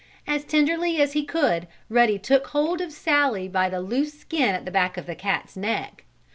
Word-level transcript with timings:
As 0.25 0.43
tenderly 0.43 0.99
as 0.99 1.13
he 1.13 1.23
could 1.23 1.67
Ruddy 1.87 2.17
took 2.17 2.47
hold 2.47 2.81
of 2.81 2.91
Sallie 2.91 3.47
by 3.47 3.69
the 3.69 3.81
loose 3.81 4.19
skin 4.19 4.55
at 4.55 4.65
the 4.65 4.71
back 4.71 4.97
of 4.97 5.05
the 5.05 5.13
cat's 5.13 5.55
neck. 5.55 6.05